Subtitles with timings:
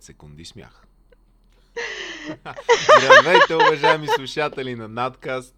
[0.00, 0.86] 5 секунди смях.
[2.98, 5.54] Здравейте, уважаеми слушатели на надкаст.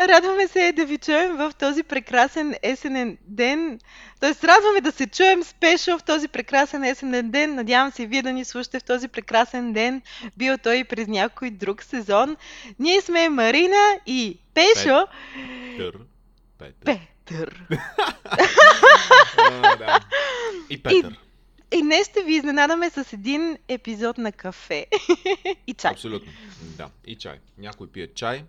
[0.00, 3.80] Радваме се да ви чуем в този прекрасен есенен ден.
[4.20, 7.54] Тоест, радваме да се чуем спешно в този прекрасен есенен ден.
[7.54, 10.02] Надявам се вие да ни слушате в този прекрасен ден.
[10.36, 12.36] Бил той и през някой друг сезон.
[12.78, 15.06] Ние сме Марина и Пешо.
[15.76, 15.98] Петър.
[16.58, 16.98] Петър.
[17.26, 17.66] Петър.
[19.38, 20.00] А, да.
[20.70, 21.12] И Петър.
[21.12, 21.31] И
[21.74, 24.86] и днес ще ви изненадаме с един епизод на кафе
[25.66, 25.90] и чай.
[25.90, 26.32] Абсолютно,
[26.76, 27.38] да, и чай.
[27.58, 28.44] Някой пие чай,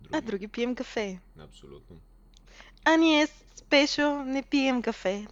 [0.00, 0.16] други...
[0.16, 1.18] а други пием кафе.
[1.38, 1.96] Абсолютно.
[2.84, 3.28] А ние
[3.70, 5.26] спешо не пием кафе.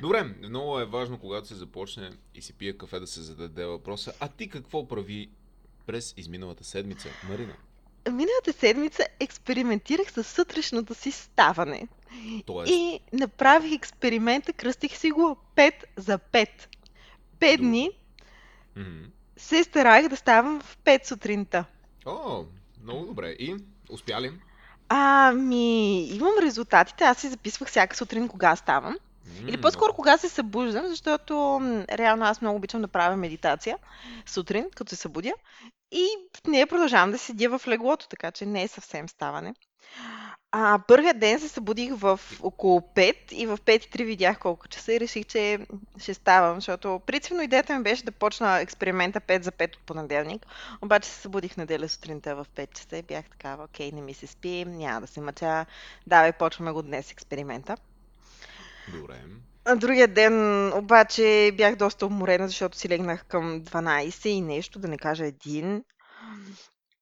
[0.00, 4.12] Добре, много е важно, когато се започне и си пие кафе, да се зададе въпроса.
[4.20, 5.30] А ти какво прави
[5.86, 7.54] през изминалата седмица, Марина?
[8.06, 11.88] Миналата седмица експериментирах с сутрешното си ставане.
[12.46, 16.48] Тоест, И направих експеримента, кръстих си го 5 за 5.
[17.40, 17.90] 5 дни
[18.76, 19.04] мгм.
[19.36, 21.64] се старах да ставам в 5 сутринта.
[22.06, 22.44] О,
[22.82, 23.28] много добре.
[23.28, 23.56] И
[23.90, 24.32] успя ли?
[24.88, 27.04] Ами, имам резултатите.
[27.04, 28.96] Аз си записвах всяка сутрин кога ставам.
[29.42, 33.78] Или М, по-скоро кога се събуждам, защото реално аз много обичам да правя медитация
[34.26, 35.32] сутрин, като се събудя.
[35.92, 39.54] И в нея продължавам да седя в леглото, така че не е съвсем ставане.
[40.52, 45.00] А, първият ден се събудих в около 5 и в 5.3 видях колко часа и
[45.00, 45.58] реших, че
[45.98, 50.46] ще ставам, защото принципно идеята ми беше да почна експеримента 5 за 5 от понеделник,
[50.82, 54.26] обаче се събудих неделя сутринта в 5 часа и бях такава, окей, не ми се
[54.26, 55.66] спи, няма да се мъча,
[56.06, 57.76] давай, почваме го днес експеримента.
[58.92, 59.16] Добре.
[59.76, 64.98] Другия ден обаче бях доста уморена, защото си легнах към 12 и нещо, да не
[64.98, 65.84] кажа един.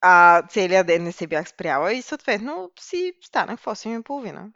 [0.00, 4.50] А целият ден не се бях спряла и съответно си станах в 8.30.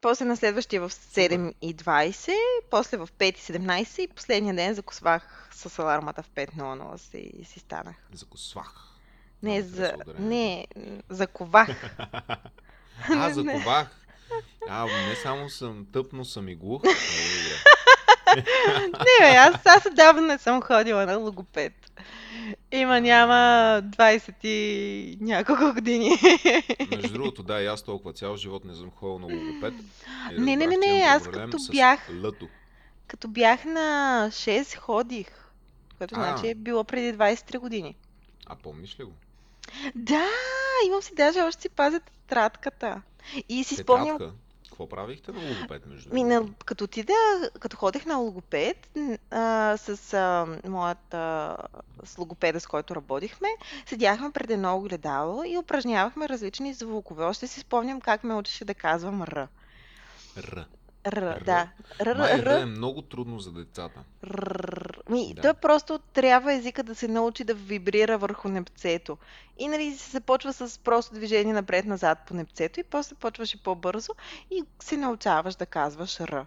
[0.00, 2.32] После на следващия в 7.20,
[2.70, 7.96] после в 5.17 и последния ден закосвах с алармата в 5.00 си, си станах.
[8.12, 8.96] Закосвах.
[9.42, 9.92] Не, за...
[10.18, 10.66] не,
[11.08, 11.96] заковах.
[13.10, 13.88] А, заковах.
[14.68, 16.82] А, не само съм тъп, но съм и глух.
[18.36, 18.42] Не,
[19.20, 21.72] бе, аз, аз отдавна не съм ходила на логопед.
[22.72, 23.34] Има, няма
[23.84, 26.10] 20 и няколко години.
[26.90, 29.74] Между другото, да, и аз толкова цял живот не съм ходил на логопед.
[30.32, 32.48] И Не, не, не, не, аз като бях- Лъто.
[33.06, 33.80] Като бях на
[34.30, 35.26] 6 ходих.
[35.98, 36.18] Което А.
[36.18, 37.96] значи е било преди 23 години.
[38.46, 39.12] А помниш ли го?
[39.94, 40.26] Да,
[40.86, 43.02] имам си даже още си пазят тетрадката.
[43.48, 44.36] И си спомням, Тетрадка.
[44.76, 46.28] Какво правихте на логопед, между другото?
[46.28, 47.12] на, като отида,
[47.60, 48.90] като ходех на логопед,
[49.30, 51.56] а, с а, моят а,
[52.04, 53.48] с логопеда, с който работихме,
[53.86, 57.24] седяхме пред едно огледало и упражнявахме различни звукове.
[57.24, 59.48] Още си спомням как ме учеше да казвам Р.
[60.36, 60.66] Р.
[61.06, 61.68] Р, да.
[62.00, 64.00] Р, Май Р е много трудно за децата.
[64.24, 65.00] Р.
[65.08, 65.42] Ми, Да.
[65.42, 69.18] той просто трябва езика да се научи да вибрира върху непцето.
[69.58, 74.12] И нали се започва с просто движение напред-назад по непцето и после почваше по-бързо
[74.50, 76.46] и се научаваш да казваш Р.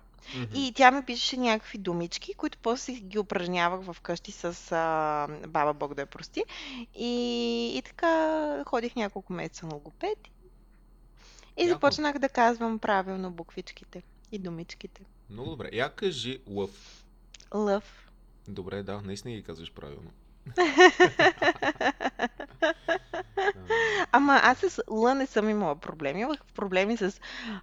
[0.56, 5.94] И тя ми пишеше някакви думички, които после ги упражнявах вкъщи с а, баба Бог
[5.94, 6.44] да я прости.
[6.96, 10.18] И, и така ходих няколко месеца на логопед.
[11.58, 11.70] И Яко.
[11.70, 15.02] започнах да казвам правилно буквичките и думичките.
[15.30, 15.70] Много добре.
[15.74, 17.06] Я кажи лъв.
[17.54, 18.12] Лъв.
[18.48, 20.12] Добре, да, наистина ги казваш правилно.
[24.12, 26.22] Ама аз с Л не съм имала проблеми.
[26.22, 27.20] Имах проблеми с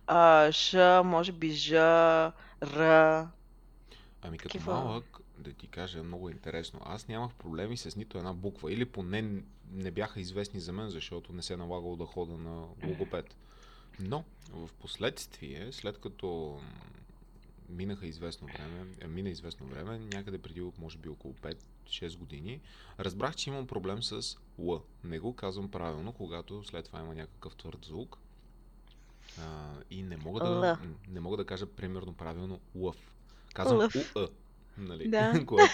[0.07, 3.29] а, Ш, може би Ж, Р.
[4.23, 4.75] Ами като Такива.
[4.75, 6.81] малък, да ти кажа, много интересно.
[6.85, 8.73] Аз нямах проблеми с нито една буква.
[8.73, 12.67] Или поне не бяха известни за мен, защото не се е налагало да хода на
[12.87, 13.37] логопед.
[14.01, 16.61] Но в последствие, след като
[17.69, 22.61] минаха известно време, е, мина известно време, някъде преди може би около 5-6 години,
[22.99, 24.83] разбрах, че имам проблем с Л.
[25.05, 28.19] Не го казвам правилно, когато след това има някакъв твърд звук.
[29.41, 30.89] А, и не мога да, Л.
[31.09, 32.97] не мога да кажа примерно правилно лъв.
[33.55, 33.95] Казвам Лъв.
[34.17, 34.29] УА.
[34.79, 35.09] Нали?
[35.09, 35.33] Да.
[35.47, 35.73] което,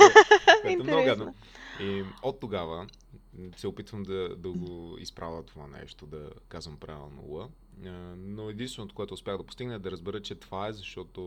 [0.62, 1.34] което е много гадно.
[1.80, 2.86] И от тогава
[3.56, 7.50] се опитвам да, да го изправя това нещо, да казвам правилно Л.
[8.16, 11.22] Но единственото, което успях да постигна е да разбера, че това е, защото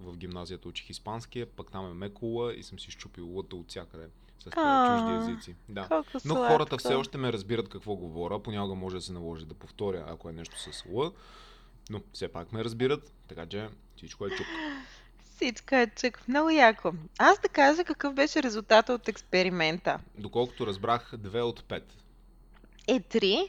[0.00, 3.68] в гимназията учих испанския, пък там е меко Л и съм си щупил Лата от
[3.68, 4.08] всякъде
[4.38, 5.56] с А, чужди езици.
[5.68, 5.88] Да.
[6.24, 6.52] Но сладко.
[6.52, 8.42] хората все още ме разбират какво говоря.
[8.42, 11.12] Понякога може да се наложи да повторя, ако е нещо с Л.
[11.90, 14.46] Но все пак ме разбират, така че всичко е чук.
[15.36, 16.28] Всичко е чук.
[16.28, 16.92] Много яко.
[17.18, 19.98] Аз да кажа какъв беше резултата от експеримента.
[20.18, 21.82] Доколкото разбрах, 2 от 5.
[22.88, 23.48] Е 3.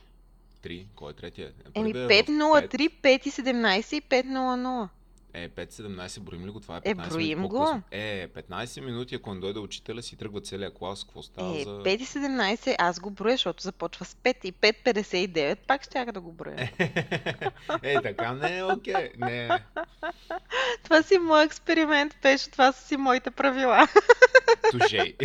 [0.64, 0.86] 3.
[0.96, 1.52] Кой е третия?
[1.76, 4.90] Еми Преди да е в 503, 5 и 17 и 500.
[5.36, 6.60] Е, 5-17 броим ли го?
[6.60, 7.82] Това е 15 Е, броим минути го.
[7.92, 11.04] Е, 15 минути, ако не дойде учителя, си тръгва целият клас.
[11.04, 11.70] Какво става Е, за...
[11.70, 16.72] 5.17 аз го броя, защото започва с 5 и 5.59 пак ще да го броя.
[17.84, 19.12] е, така не е окей.
[19.18, 19.50] Не.
[20.84, 23.88] Това си мой експеримент, беше, това са си моите правила.
[24.72, 25.16] Тужей.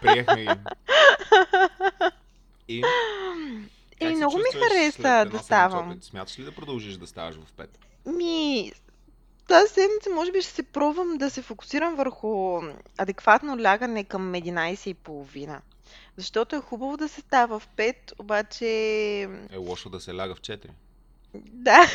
[0.00, 0.50] Приехме ги.
[2.68, 2.82] И...
[4.00, 5.98] И как се много ми хареса да ставам.
[6.02, 7.68] Смяташ ли да продължиш да ставаш в 5?
[8.16, 8.72] Ми,
[9.48, 12.60] тази седмица може би ще се пробвам да се фокусирам върху
[12.98, 15.60] адекватно лягане към 11.30.
[16.16, 18.66] Защото е хубаво да се става в 5, обаче...
[19.50, 20.66] Е лошо да се ляга в 4.
[21.34, 21.86] Да,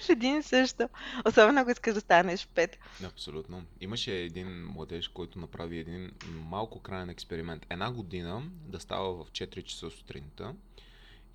[0.00, 0.88] в един и също.
[1.26, 2.76] Особено ако искаш да станеш 5.
[3.04, 3.64] Абсолютно.
[3.80, 7.66] Имаше един младеж, който направи един малко крайен експеримент.
[7.70, 10.54] Една година да става в 4 часа сутринта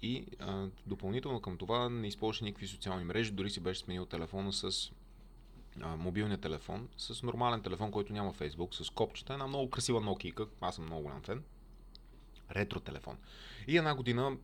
[0.01, 4.53] и а, допълнително към това не използваше никакви социални мрежи, дори си беше сменил телефона
[4.53, 4.91] с
[5.81, 10.47] а, мобилния телефон, с нормален телефон, който няма Facebook, с копчета, една много красива Nokia,
[10.61, 11.43] аз съм много голям фен,
[12.51, 13.17] ретро телефон.
[13.67, 14.37] И една година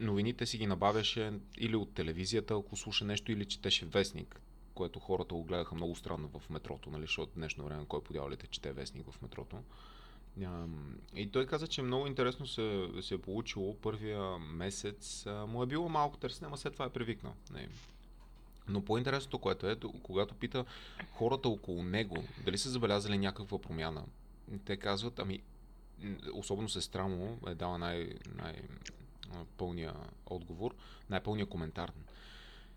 [0.00, 4.40] новините си ги набавяше или от телевизията, ако слуша нещо, или четеше вестник,
[4.74, 8.72] което хората го гледаха много странно в метрото, нали, защото днешно време кой подявалите чете
[8.72, 9.56] вестник в метрото.
[11.14, 13.76] И той каза, че много интересно се, се е получило.
[13.76, 17.34] Първия месец му е било малко търсене, ама след това е привикнал.
[17.52, 17.68] Не.
[18.68, 20.64] Но по-интересното, което е, когато пита
[21.12, 24.04] хората около него, дали са забелязали някаква промяна,
[24.64, 25.40] те казват, ами,
[26.32, 28.62] особено сестра му е дала най, най
[29.56, 29.94] пълния
[30.26, 30.74] отговор,
[31.10, 31.92] най-пълния коментар.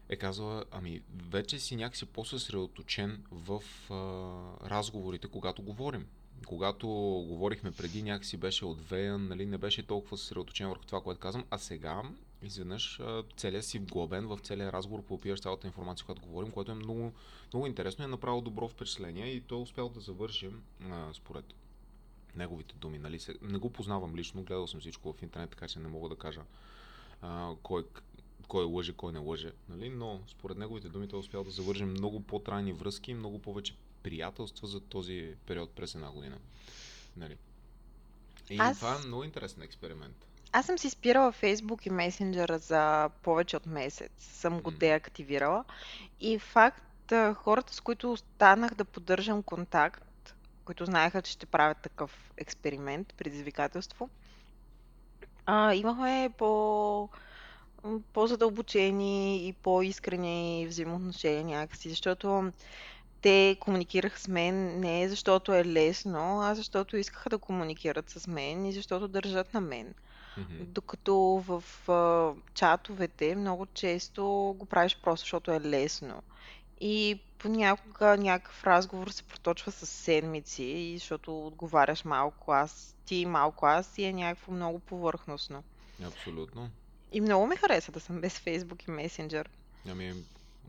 [0.09, 6.07] Е казала, ами, вече си някакси по-съсредоточен в а, разговорите, когато говорим.
[6.45, 6.87] Когато
[7.27, 11.57] говорихме преди, някакси беше отвеян, нали, не беше толкова съсредоточен върху това, което казвам, а
[11.57, 12.01] сега
[12.43, 13.01] изведнъж
[13.37, 17.13] целият си вглъбен в целия разговор, попиваш цялата информация, която говорим, което е много,
[17.53, 20.49] много интересно и е направило добро впечатление и той е успял да завърши,
[20.89, 21.45] а, според
[22.35, 22.99] неговите думи.
[22.99, 23.19] Нали?
[23.41, 26.41] Не го познавам лично, гледал съм всичко в интернет, така че не мога да кажа
[27.21, 27.85] а, кой,
[28.47, 29.89] кой лъже, кой не лъже, нали?
[29.89, 33.75] но според неговите думи той е успял да завърже много по-трайни връзки и много повече
[34.03, 36.37] приятелства за този период през една година.
[37.17, 37.37] Нали?
[38.49, 40.27] И Аз- това е много интересен експеримент.
[40.51, 44.11] Аз съм си спирала Facebook и Messenger за повече от месец.
[44.17, 45.63] Съм го деактивирала.
[46.19, 50.03] И факт, хората, с които останах да поддържам контакт,
[50.71, 54.09] които знаеха, че ще правят такъв експеримент, предизвикателство,
[55.45, 57.09] а, имахме по,
[58.13, 62.51] по-задълбочени и по-искрени взаимоотношения някакси, защото
[63.21, 68.65] те комуникираха с мен не защото е лесно, а защото искаха да комуникират с мен
[68.65, 69.93] и защото държат на мен.
[70.37, 70.55] Мгм.
[70.59, 71.15] Докато
[71.47, 76.23] в а, чатовете много често го правиш просто защото е лесно.
[76.83, 83.97] И понякога някакъв разговор се проточва с седмици, защото отговаряш малко аз, ти малко аз
[83.97, 85.63] и е някакво много повърхностно.
[86.03, 86.69] Абсолютно.
[87.11, 89.47] И много ми хареса да съм без Facebook и Messenger.
[89.89, 90.13] Ами,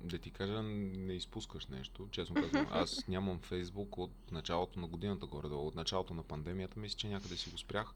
[0.05, 2.67] да ти кажа, не изпускаш нещо, честно казвам.
[2.73, 5.66] Аз нямам Фейсбук от началото на годината горе-долу.
[5.66, 7.95] От началото на пандемията мисля, че някъде си го спрях.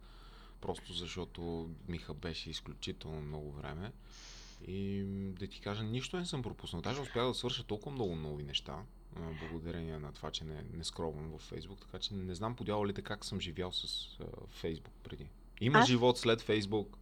[0.61, 3.93] Просто защото Миха беше изключително много време.
[4.67, 5.05] И
[5.39, 6.83] да ти кажа, нищо не съм пропуснал.
[6.83, 8.77] Даже успях да свърша толкова много нови неща,
[9.41, 13.03] благодарение на това, че не, не скровам във Фейсбук, така че не знам по дяволите
[13.03, 14.09] как съм живял с
[14.49, 15.29] Фейсбук преди.
[15.61, 16.99] Има Аз- живот след Фейсбук.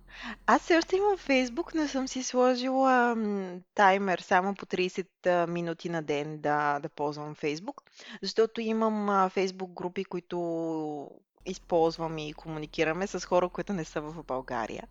[0.47, 5.47] Аз все още имам Фейсбук, но съм си сложила м, таймер само по 30 а,
[5.47, 7.83] минути на ден да, да ползвам Фейсбук,
[8.23, 11.11] защото имам а, Фейсбук групи, които
[11.47, 14.85] използвам и комуникираме с хора, които не са в България.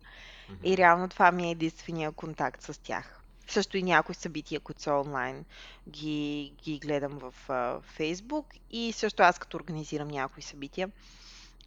[0.50, 0.60] Мгм.
[0.64, 3.20] И реално това ми е единствения контакт с тях.
[3.48, 5.44] Също и някои събития, които са онлайн,
[5.88, 7.34] ги, ги гледам в
[7.82, 8.46] Фейсбук.
[8.70, 10.90] И също аз като организирам някои събития,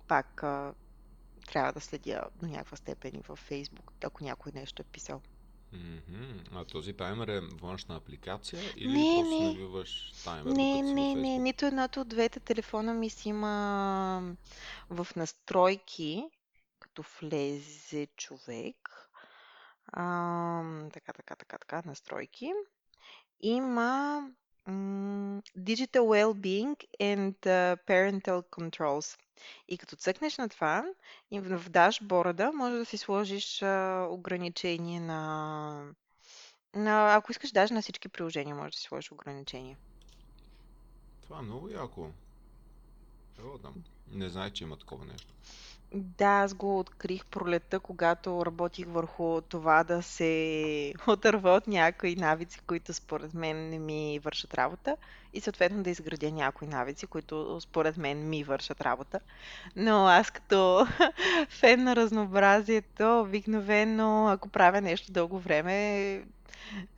[0.07, 0.73] пак а,
[1.47, 5.21] трябва да следя до някаква степен и във Фейсбук, ако някой нещо е писал.
[5.73, 6.39] Мгм.
[6.53, 9.47] А този таймер е външна апликация или Не, просто не.
[9.47, 14.35] навиваш таймер Не, не, не, нито едното от двете телефона ми си има
[14.89, 16.23] в настройки,
[16.79, 19.09] като влезе човек.
[19.93, 22.51] Ам, така, така, така, така, настройки.
[23.39, 24.21] Има
[24.67, 27.35] Digital Wellbeing and
[27.87, 29.19] Parental Controls.
[29.67, 30.85] И като цъкнеш на това,
[31.31, 35.93] в в дашборда може да си сложиш а, ограничение на,
[36.75, 37.15] на...
[37.15, 39.77] Ако искаш, даже на всички приложения може да си сложиш ограничение.
[41.21, 42.09] Това е много яко.
[44.11, 45.33] Не знаех, че има такова нещо.
[45.93, 52.59] Да, аз го открих пролетта, когато работих върху това да се отърва от някои навици,
[52.67, 54.97] които според мен не ми вършат работа
[55.33, 59.19] и съответно да изградя някои навици, които според мен ми вършат работа.
[59.75, 60.87] Но аз като
[61.49, 66.23] фен на разнообразието, обикновено, ако правя нещо дълго време,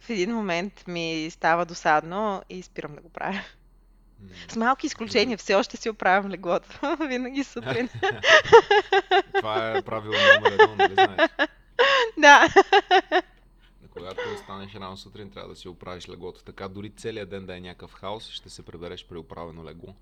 [0.02, 3.42] в един момент ми става досадно и спирам да го правя.
[4.50, 6.68] С малки изключения все още си оправям леглото.
[7.08, 7.90] Винаги сутрин.
[9.36, 11.30] Това е правило номер едно, нали знаеш?
[12.18, 12.48] да.
[13.90, 16.44] Когато станеш рано сутрин, трябва да си оправиш леглото.
[16.44, 19.96] Така дори целият ден да е някакъв хаос, ще се прибереш при оправено легло.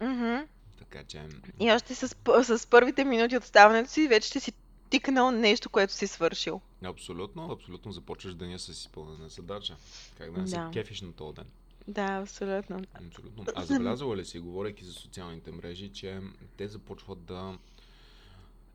[0.00, 0.36] Мгм.
[0.78, 1.22] Така че...
[1.60, 2.16] И още с,
[2.58, 4.52] с първите минути от ставането си вече ще си
[4.90, 6.60] тикнал нещо, което си свършил.
[6.84, 9.76] Абсолютно, абсолютно започваш деня с изпълнена задача.
[10.18, 10.70] Как да не се Да.
[10.72, 11.46] кефиш на този ден.
[11.88, 12.82] Да, абсолютно.
[12.94, 13.44] Абсолютно.
[13.54, 16.20] А забелязала ли си, говорейки за социалните мрежи, че
[16.56, 17.58] те започват да...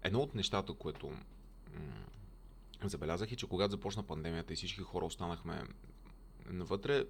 [0.04, 1.12] Едно от нещата, което
[2.84, 5.64] забелязах е, че когато започна пандемията и всички хора останахме
[6.50, 7.06] навътре,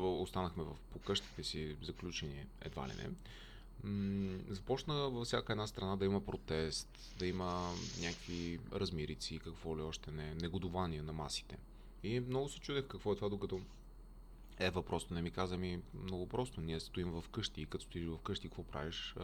[0.00, 3.10] останахме в покъщите си заключени, едва ли не,
[4.48, 10.10] започна във всяка една страна да има протест, да има някакви размирици, какво ли още
[10.10, 11.58] не, негодование на масите.
[12.02, 13.60] И много се чудех какво е това, докато
[14.60, 16.60] Ева просто не ми каза ми много просто.
[16.60, 19.14] Ние стоим в къщи и като стоиш в къщи, какво правиш?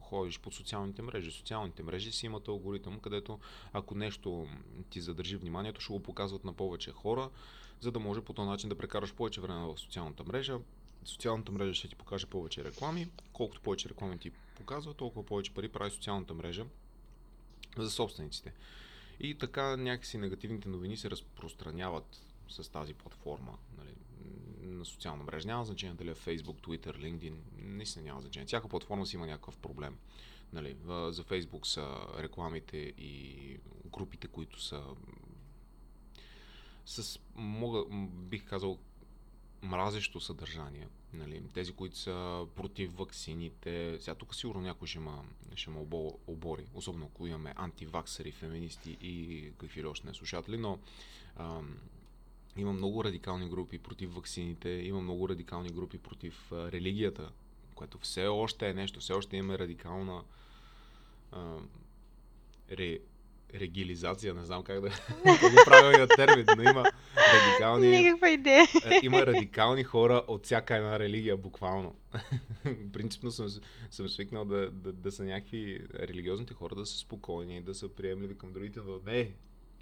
[0.00, 1.30] Ходиш по социалните мрежи.
[1.30, 3.38] Социалните мрежи си имат алгоритъм, където
[3.72, 4.48] ако нещо
[4.90, 7.30] ти задържи вниманието, ще го показват на повече хора,
[7.80, 10.58] за да може по този начин да прекараш повече време в социалната мрежа.
[11.04, 13.08] Социалната мрежа ще ти покаже повече реклами.
[13.32, 16.66] Колкото повече реклами ти показва, толкова повече пари прави социалната мрежа
[17.76, 18.52] за собствениците.
[19.20, 23.58] И така някакси негативните новини се разпространяват с тази платформа.
[23.78, 23.94] Нали,
[24.60, 25.48] на социална мрежа.
[25.48, 27.34] Няма значение дали е Facebook, Twitter, LinkedIn.
[27.58, 28.46] Наистина няма значение.
[28.46, 29.98] Всяка платформа си има някакъв проблем.
[30.52, 34.84] Нали, за Facebook са рекламите и групите, които са
[36.86, 38.78] с, мога, бих казал,
[39.62, 40.88] мразещо съдържание.
[41.12, 41.42] Нали?
[41.54, 43.98] Тези, които са против ваксините.
[44.00, 45.24] Сега тук сигурно някой ще ма,
[45.54, 50.78] ще обо- обори, особено ако имаме антиваксери, феминисти и какви ли още не слушатели, но
[51.36, 51.78] ам,
[52.56, 57.30] има много радикални групи против ваксините, има много радикални групи против религията,
[57.74, 60.22] което все още е нещо, все още имаме радикална
[61.32, 61.56] а,
[62.70, 62.98] ре,
[63.54, 64.88] регилизация, не знам как да
[65.24, 66.84] как е правилният термин, но има
[67.16, 68.66] радикални, Никаква идея.
[69.02, 71.94] има радикални хора от всяка една религия, буквално.
[72.92, 73.48] Принципно съм,
[73.90, 78.38] съм свикнал да, да, да са някакви религиозните хора да са спокойни, да са приемливи
[78.38, 79.32] към другите, но не,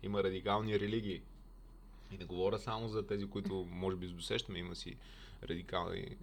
[0.03, 1.23] има радикални религии.
[2.15, 4.97] И не говоря само за тези, които може би досещаме, има си
[5.43, 6.17] радикални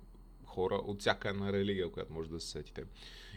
[0.45, 2.83] хора от всяка една религия, която може да се сетите.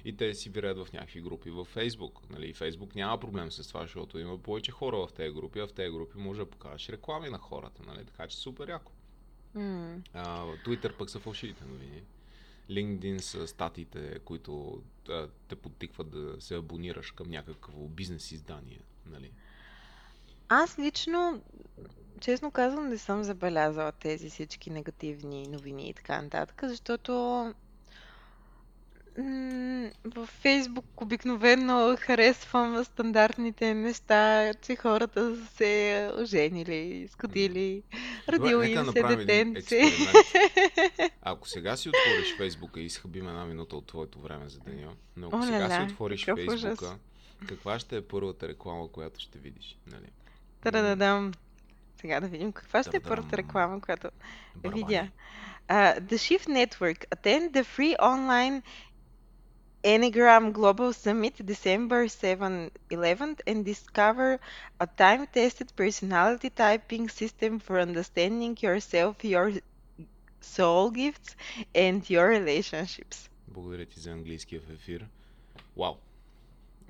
[0.04, 2.30] И те си вирят в някакви групи в Фейсбук.
[2.30, 2.52] Нали?
[2.52, 5.90] Фейсбук няма проблем с това, защото има повече хора в тези групи, а в тези
[5.90, 7.82] групи може да покажеш реклами на хората.
[7.87, 8.04] Нали?
[8.04, 8.92] Така че супер яко.
[10.12, 12.02] А, Twitter пък са фалшивите новини.
[12.70, 18.80] LinkedIn са статиите, които а, те подтикват да се абонираш към някакво бизнес издание.
[19.06, 19.30] Нали?
[20.56, 21.42] Аз лично,
[22.20, 27.12] честно казвам, не съм забелязала тези всички негативни новини и така нататък, защото
[29.18, 37.82] м, във Фейсбук обикновено харесвам стандартните неща, че хората са се оженили, сходили,
[38.28, 39.76] родило нека им се направим един детенце.
[39.76, 41.12] експеримент.
[41.23, 45.26] Ако сега си отвориш Фейсбука и изхъбим една минута от твоето време за деня, но
[45.26, 46.62] ако О, сега си ля-ля, отвориш какъв ужас.
[46.62, 46.99] Фейсбука,
[47.49, 49.78] каква ще е първата реклама, която ще видиш?
[49.87, 50.06] Нали?
[50.63, 51.31] Та-да-дам.
[52.01, 53.09] Сега да видим каква ще е Та-да-дам.
[53.09, 54.09] първата реклама, която
[54.55, 54.83] Барабани.
[54.83, 55.09] видя.
[55.69, 58.63] Uh, the Shift Network attend the free online
[59.83, 64.39] Enneagram Global Summit December 7 11th and discover
[64.79, 69.53] a time-tested personality typing system for understanding yourself, your
[70.41, 71.35] soul gifts,
[71.75, 73.29] and your relationships.
[73.47, 75.07] Благодаря ти за английския в ефир.
[75.77, 75.97] Вау!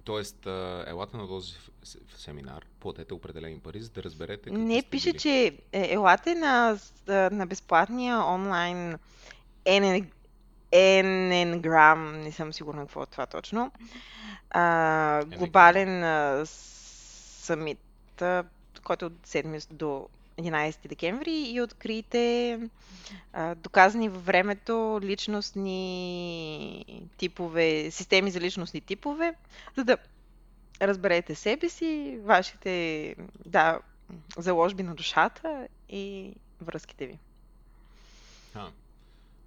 [0.05, 0.47] Тоест,
[0.87, 1.53] елате на този
[2.17, 5.19] семинар, платете определени пари, за да разберете Не, пише, били.
[5.19, 8.99] че е, елате на, на безплатния онлайн
[10.73, 13.73] Enneagram, не съм сигурна какво е това точно,
[14.51, 18.45] а, глобален а, съмит, а,
[18.85, 22.61] който е от 7 до 11 декември и открийте
[23.33, 26.85] а, доказани във времето личностни
[27.17, 29.35] типове, системи за личностни типове,
[29.77, 29.97] за да
[30.83, 33.15] разберете себе си, вашите
[33.47, 33.81] да,
[34.39, 37.19] заложби на душата и връзките ви.
[38.55, 38.71] А,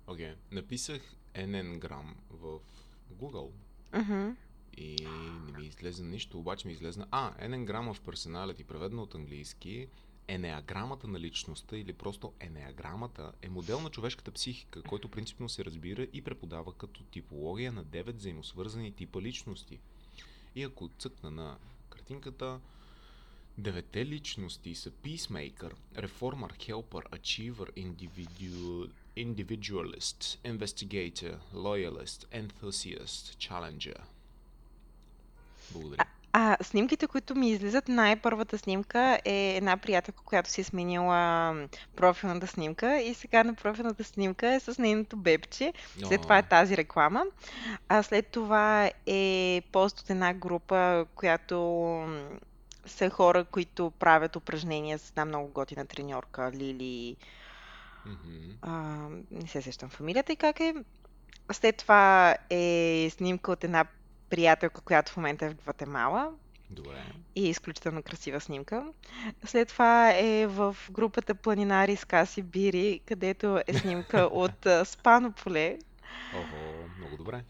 [0.07, 0.33] окей.
[0.51, 1.01] Написах
[1.35, 2.59] Enneagram в
[3.21, 3.49] Google
[3.93, 4.29] Мгм.
[4.77, 5.07] и
[5.45, 7.07] не ми излезе нищо, обаче ми излезна...
[7.11, 9.87] А, Enneagram в Personality, преведено от английски,
[10.27, 16.03] Енеаграмата на личността или просто Енеаграмата е модел на човешката психика, който принципно се разбира
[16.13, 19.79] и преподава като типология на 9 взаимосвързани типа личности.
[20.55, 21.57] И ако цъкна на
[21.89, 22.59] картинката,
[23.57, 34.01] девете личности са Peacemaker, Reformer, Helper, Achiever, individual, Individualist, Investigator, Loyalist, Enthusiast, Challenger.
[35.71, 36.05] Благодаря.
[36.33, 41.53] А снимките, които ми излизат, най-първата снимка е една приятелка, която си е сменила
[41.95, 45.73] профилната снимка и сега на профилната снимка е с нейното бебче.
[46.03, 47.23] След това е О, тази реклама.
[47.89, 51.59] А след това е пост от една група, която
[52.07, 52.29] м,
[52.85, 57.17] са хора, които правят упражнения с една много готина треньорка, Лили.
[58.05, 58.71] мгм, А,
[59.31, 60.73] не се сещам фамилията и как е.
[61.51, 63.85] След това е снимка от една
[64.29, 66.31] приятелка, която в момента е в Гватемала.
[66.69, 67.03] Добре.
[67.35, 68.85] И е изключително красива снимка.
[69.45, 75.79] След това е в групата Планинари с Каси Бири, където е снимка от Спано поле.
[76.35, 76.55] Охо,
[76.99, 77.43] много добре.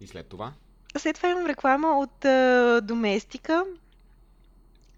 [0.00, 0.52] И след това?
[0.96, 3.64] След това имам реклама от а, Доместика,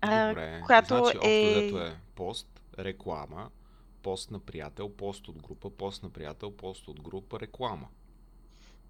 [0.02, 0.62] Добре.
[0.66, 1.55] която Значи, общо е...
[1.57, 3.50] взето е пост, реклама,
[4.02, 7.88] пост на приятел, пост от група, пост на приятел, пост от група, реклама.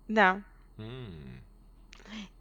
[0.09, 0.43] Да.
[0.79, 1.07] М,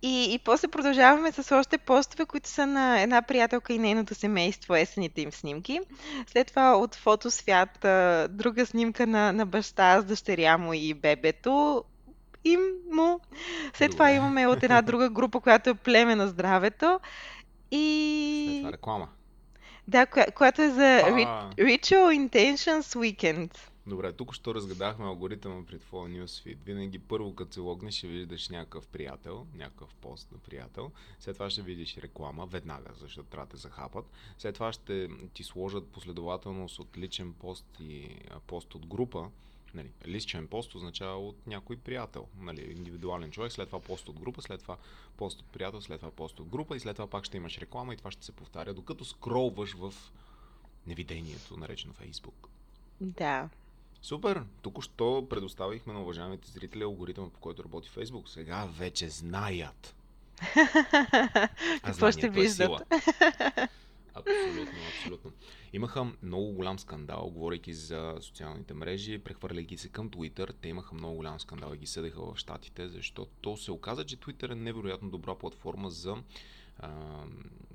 [0.02, 4.76] И, и после продължаваме с още постове, които са на една приятелка и нейното семейство,
[4.76, 5.80] есените им снимки.
[6.28, 7.80] След това от фотосвят,
[8.30, 11.84] друга снимка на, на баща с дъщеря му и бебето
[12.44, 12.60] им
[12.92, 13.20] му.
[13.74, 17.00] След това имаме от една друга група, която е племе на здравето.
[17.00, 17.00] След
[17.72, 19.08] И това реклама.
[19.88, 21.10] да, коя, която е за А,
[21.58, 23.58] Ritual Intentions Weekend.
[23.88, 26.58] Добре, тук що разгадахме алгоритъма при твоя newsfeed.
[26.66, 30.92] Винаги първо като се логнеш ще виждаш някакъв приятел, някакъв пост на приятел.
[31.20, 34.06] След това ще видиш реклама, веднага, защото трябва да захапат.
[34.38, 38.10] След това ще ти сложат последователност от личен пост и
[38.48, 39.30] пост от група.
[39.74, 44.42] Нали, личен пост означава от някой приятел, нали, индивидуален човек, след това пост от група,
[44.42, 44.78] след това
[45.18, 47.94] пост от приятел, след това пост от група и след това пак ще имаш реклама
[47.94, 49.94] и това ще се повтаря, докато скролваш в
[50.88, 52.48] невидението, наречено Facebook.
[53.02, 53.50] Да.
[54.06, 54.44] Супер!
[54.62, 58.28] Току-що предоставихме на уважаемите зрители алгоритъма, по който работи Facebook.
[58.28, 59.96] Сега вече знаят.
[60.56, 61.50] А
[61.84, 62.56] Какво ще е виждат?
[62.56, 62.80] сила.
[64.14, 65.32] Абсолютно, абсолютно.
[65.74, 70.54] Имаха много голям скандал, говорейки за социалните мрежи, прехвърляйки се към Twitter.
[70.62, 74.52] Те имаха много голям скандал и ги съдеха в Штатите, защото се оказа, че Twitter
[74.52, 76.16] е невероятно добра платформа за
[76.80, 76.90] а,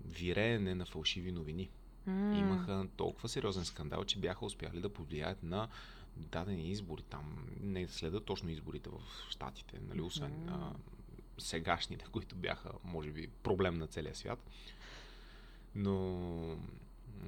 [0.05, 1.71] виреене на фалшиви новини.
[2.07, 5.69] М, Имаха толкова сериозен скандал, че бяха успяли да повлияят на
[6.17, 7.47] дадени избори там.
[7.61, 10.77] Не следят точно изборите в Штатите, нали, освен а, мгм.
[11.39, 14.39] сегашните, които бяха, може би, проблем на целия свят.
[15.75, 16.53] Но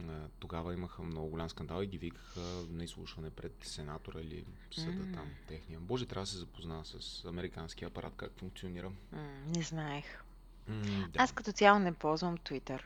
[0.08, 2.40] а, тогава имаха много голям скандал и ги викаха
[2.70, 5.80] на изслушване пред сенатора или съда М, там, техния.
[5.80, 8.90] Боже, трябва да се запозная с американския апарат, как функционира.
[9.12, 10.24] м, Не знаех.
[10.68, 12.82] М, да, Аз като цяло не ползвам Twitter.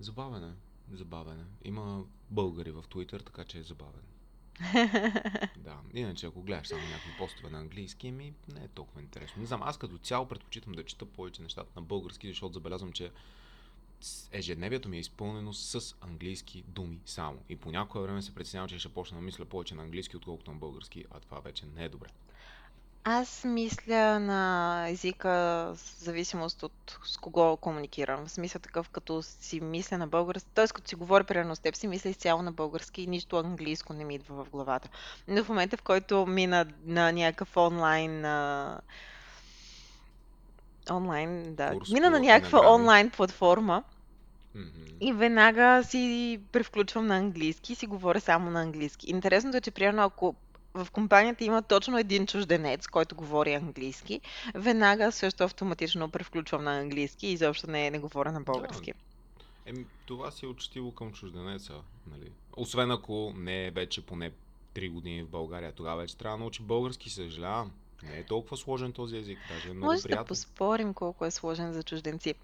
[0.00, 0.52] забавен е,
[0.92, 1.44] забавен е.
[1.64, 4.02] Има българи в Twitter, така че е забавен.
[5.56, 9.40] Да, иначе ако гледаш само някакви постове на английски, ми не е толкова интересно.
[9.40, 13.10] Не знам, аз като цяло предпочитам да чета повече нещата на български, защото забелязвам, че
[14.32, 17.38] ежедневието ми е изпълнено с английски думи само.
[17.48, 20.50] И по някое време се притеснявам, че ще почна да мисля повече на английски, отколкото
[20.50, 22.08] на български, а това вече не е добре.
[23.04, 25.30] Аз мисля на езика
[25.74, 28.26] в зависимост от с кого комуникирам.
[28.26, 30.66] В смисъл такъв, като си мисля на български, т.е.
[30.66, 34.04] като си говоря примерно с теб, си мисля изцяло на български и нищо английско не
[34.04, 34.88] ми идва в главата.
[35.28, 38.80] Но в момента, в който мина на някакъв онлайн, а,
[40.90, 42.74] онлайн, да, Курс мина на някаква енаграми.
[42.74, 43.82] онлайн платформа
[44.54, 44.68] Мгм.
[45.00, 49.10] и веднага си превключвам на английски и си говоря само на английски.
[49.10, 50.34] Интересното е, че примерно ако
[50.74, 54.20] в компанията има точно един чужденец, който говори английски,
[54.54, 58.92] веднага също автоматично превключвам на английски и изобщо не, не говоря на Да, български.
[59.66, 61.74] еми, това си е учтиво към чужденеца,
[62.06, 62.32] нали?
[62.56, 64.32] Освен ако не е вече поне
[64.74, 67.72] 3 години в България, тогава вече трябва да научи български, съжалявам.
[68.02, 70.24] Не е толкова сложен този език, даже е много Може да приятен.
[70.26, 72.34] поспорим колко е сложен за чужденци.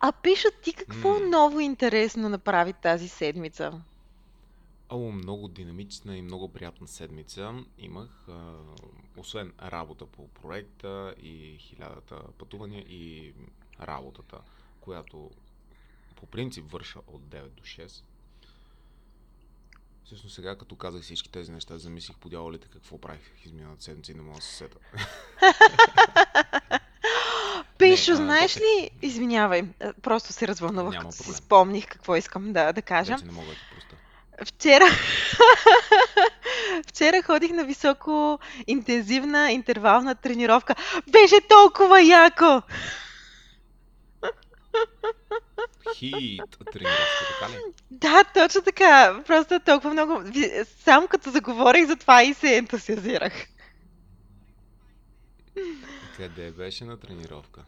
[0.00, 1.20] А пишат ти какво М.
[1.30, 3.72] ново интересно направи тази седмица?
[4.88, 8.28] О, много динамична и много приятна седмица имах.
[8.28, 8.56] А,
[9.16, 13.34] освен работа по проекта и хилядата пътувания и
[13.80, 14.38] работата,
[14.80, 15.30] която
[16.16, 18.02] по принцип върша от 9 до 6.
[20.04, 24.14] Всъщност сега, като казах всички тези неща, замислих по дяволите какво правих изминалата седмица и
[24.14, 24.78] не мога да се сета.
[27.78, 28.90] Пешо, Не, знаеш ли?
[29.02, 29.62] Извинявай,
[30.02, 33.12] просто се развълнувах, като си спомних какво искам да, да кажа.
[33.12, 33.73] Вече не мога да.
[34.42, 34.84] Вчера...
[36.86, 40.74] Вчера ходих на високо интензивна интервална тренировка.
[41.06, 42.62] Беше толкова яко!
[45.94, 47.58] Хит тренировка, така ли?
[47.90, 49.22] Да, точно така.
[49.26, 50.22] Просто толкова много...
[50.84, 53.32] Само като заговорих за това и се ентусиазирах.
[56.16, 57.64] Къде беше на тренировка?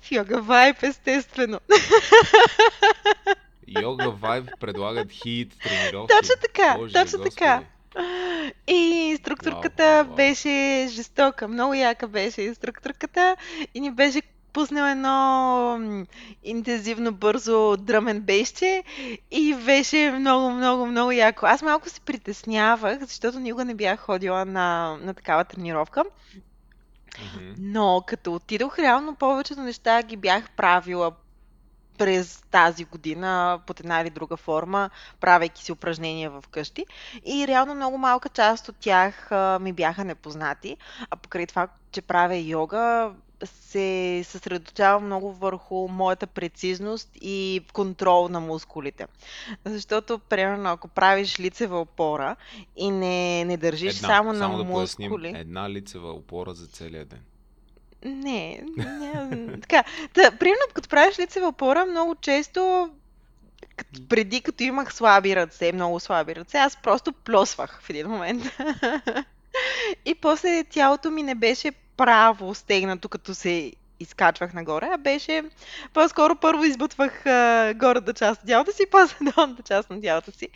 [0.00, 1.60] В йога вайб, естествено.
[3.82, 6.14] Йога Вайб предлагат хит тренировки.
[6.20, 7.30] Точно така, Боже, точно Господи.
[7.30, 7.62] така.
[8.66, 8.74] И
[9.10, 10.16] инструкторката Вау, вау, вау.
[10.16, 13.36] беше жестока, много яка беше инструкторката
[13.74, 16.04] и ни беше пуснала едно
[16.44, 18.84] интензивно бързо дръмен бейще
[19.30, 21.46] и беше много, много, много яко.
[21.46, 26.04] Аз малко се притеснявах, защото никога не бях ходила на, на такава тренировка,
[27.34, 27.54] Мгм.
[27.58, 31.12] но като отидох, реално повечето неща ги бях правила
[31.98, 36.86] през тази година под една или друга форма, правейки си упражнения в къщи.
[37.24, 39.30] И реално много малка част от тях
[39.60, 40.76] ми бяха непознати.
[41.10, 43.12] А покрай това, че правя йога,
[43.44, 49.06] се съсредоточавам много върху моята прецизност и контрол на мускулите.
[49.64, 52.36] Защото, примерно, ако правиш лицева опора
[52.76, 55.32] и не, не държиш Една, само на само да поясним, мускули.
[55.36, 57.20] една лицева опора за целия ден.
[58.04, 59.84] Не, не, така.
[60.12, 62.90] Та, примерно, като правиш лицева опора, много често,
[63.76, 68.42] като, преди като имах слаби ръце, много слаби ръце, аз просто плосвах в един момент.
[70.04, 75.44] И после тялото ми не беше право стегнато, като се изкачвах нагоре, а беше
[75.94, 80.48] по-скоро първо избутвах а, горната част от тялото си, после долната част на тялото си.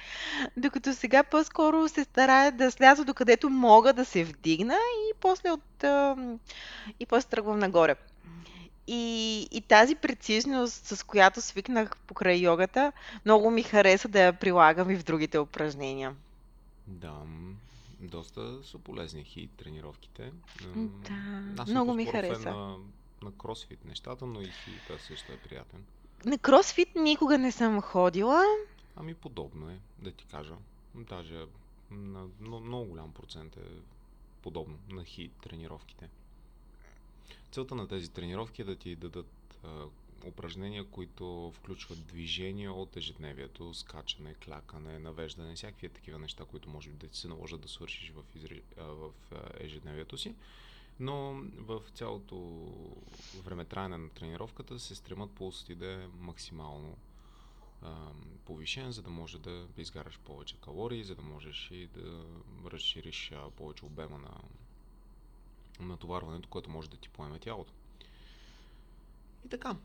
[0.56, 5.84] Докато сега по-скоро се старая да сляза докъдето мога да се вдигна и после от...
[5.84, 6.38] ам,
[7.00, 7.96] и после тръгвам нагоре.
[8.86, 12.92] И, и тази прецизност, с която свикнах покрай йогата,
[13.24, 16.14] много ми хареса да я прилагам и в другите упражнения.
[16.86, 17.12] Да,
[18.00, 20.32] доста са полезни хит тренировките.
[20.76, 22.50] Да, Аз много ми хареса.
[22.50, 22.76] на,
[23.22, 25.84] на кросфит нещата, но и хита също е приятен.
[26.24, 28.44] На кросфит никога не съм ходила.
[28.96, 30.54] Ами подобно е, да ти кажа.
[30.94, 31.46] Даже
[31.90, 33.80] на но, много голям процент е
[34.42, 36.08] подобно на хит тренировките.
[37.52, 39.84] Целта на тези тренировки е да ти дадат а,
[40.26, 47.08] упражнения, които включват движение от ежедневието, скачане, клякане, навеждане, всякакви такива неща, които може да
[47.08, 48.60] ти се наложат да свършиш в, изре...
[48.76, 49.10] в
[49.60, 50.34] ежедневието си.
[51.00, 52.36] Но в цялото
[53.44, 56.96] време траяне на тренировката се стремат пулсът да е максимално
[57.82, 62.24] ам, повишен, за да може да изгаряш повече калории, за да можеш и да
[62.66, 64.40] разшириш а, повече обема на
[65.86, 67.72] натоварването, което може да ти поеме тялото.
[69.46, 69.76] И така.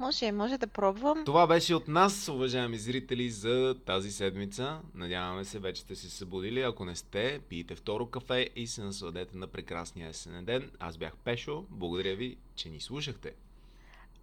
[0.00, 1.24] Може, може да пробвам.
[1.24, 4.80] Това беше от нас, уважаеми зрители, за тази седмица.
[4.94, 6.62] Надяваме се, вече сте се събудили.
[6.62, 10.70] Ако не сте, пийте второ кафе и се насладете на прекрасния есенен ден.
[10.78, 11.64] Аз бях Пешо.
[11.70, 13.32] Благодаря ви, че ни слушахте.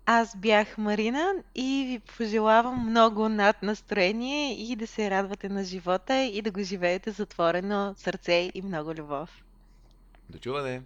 [0.06, 6.24] Аз бях Марина и ви пожелавам много над настроение и да се радвате на живота
[6.24, 9.44] и да го живеете с отворено сърце и много любов.
[10.30, 10.82] До чуване!